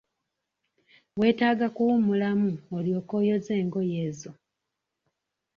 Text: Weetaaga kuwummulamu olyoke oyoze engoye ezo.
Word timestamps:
Weetaaga 1.19 1.67
kuwummulamu 1.75 2.51
olyoke 2.77 3.13
oyoze 3.19 3.51
engoye 3.61 3.97
ezo. 4.07 4.31